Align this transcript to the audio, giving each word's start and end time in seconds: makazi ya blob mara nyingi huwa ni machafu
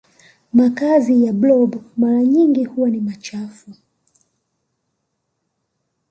makazi 0.53 1.25
ya 1.25 1.33
blob 1.33 1.75
mara 1.97 2.23
nyingi 2.23 2.63
huwa 2.65 2.89
ni 2.89 2.99
machafu 3.01 3.71